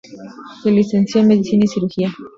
[0.63, 2.11] Se licenció en medicina y cirugía.